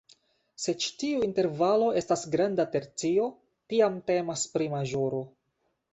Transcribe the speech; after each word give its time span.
Se 0.61 0.73
ĉi 0.83 0.87
tiu 1.01 1.19
intervalo 1.27 1.91
estas 2.01 2.23
granda 2.37 2.67
tercio, 2.77 3.27
tiam 3.75 4.03
temas 4.11 4.51
pri 4.55 4.71
maĵoro. 4.77 5.25